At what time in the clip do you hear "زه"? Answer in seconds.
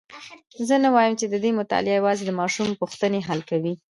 0.67-0.75